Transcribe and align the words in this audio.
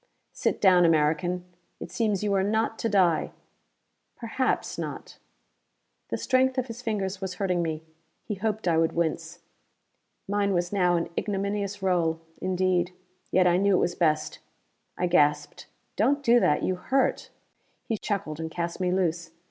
"Sit 0.33 0.59
down, 0.59 0.83
American! 0.83 1.45
It 1.79 1.91
seems 1.91 2.23
you 2.23 2.33
are 2.33 2.41
not 2.41 2.79
to 2.79 2.89
die. 2.89 3.33
Perhaps 4.15 4.79
not." 4.79 5.19
The 6.09 6.17
strength 6.17 6.57
of 6.57 6.65
his 6.65 6.81
fingers 6.81 7.21
was 7.21 7.35
hurting 7.35 7.61
me: 7.61 7.83
he 8.23 8.33
hoped 8.33 8.67
I 8.67 8.79
would 8.79 8.93
wince. 8.93 9.41
Mine 10.27 10.55
was 10.55 10.73
now 10.73 10.95
an 10.95 11.09
ignominious 11.15 11.83
role, 11.83 12.19
indeed, 12.41 12.93
yet 13.29 13.45
I 13.45 13.57
knew 13.57 13.75
it 13.75 13.79
was 13.81 13.93
best. 13.93 14.39
I 14.97 15.05
gasped. 15.05 15.67
"Don't 15.97 16.23
do 16.23 16.39
that: 16.39 16.63
you 16.63 16.77
hurt!" 16.77 17.29
He 17.85 17.95
chuckled 17.99 18.39
and 18.39 18.49
cast 18.49 18.79
me 18.79 18.91
loose. 18.91 19.29